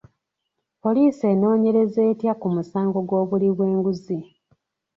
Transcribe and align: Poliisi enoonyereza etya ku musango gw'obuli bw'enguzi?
Poliisi 0.81 1.23
enoonyereza 1.33 2.01
etya 2.11 2.33
ku 2.41 2.47
musango 2.55 2.99
gw'obuli 3.07 3.49
bw'enguzi? 3.55 4.17